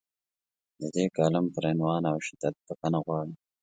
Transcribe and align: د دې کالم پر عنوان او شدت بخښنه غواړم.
د 0.79 0.81
دې 0.95 1.05
کالم 1.15 1.45
پر 1.53 1.63
عنوان 1.71 2.03
او 2.11 2.17
شدت 2.27 2.53
بخښنه 2.65 2.99
غواړم. 3.05 3.31